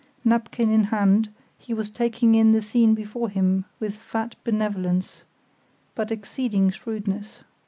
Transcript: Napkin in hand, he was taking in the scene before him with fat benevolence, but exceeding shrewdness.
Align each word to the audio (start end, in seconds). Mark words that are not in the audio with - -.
Napkin 0.25 0.71
in 0.73 0.85
hand, 0.85 1.29
he 1.59 1.75
was 1.75 1.91
taking 1.91 2.33
in 2.33 2.53
the 2.53 2.61
scene 2.63 2.95
before 2.95 3.29
him 3.29 3.65
with 3.79 3.95
fat 3.97 4.33
benevolence, 4.43 5.21
but 5.93 6.09
exceeding 6.11 6.71
shrewdness. 6.71 7.43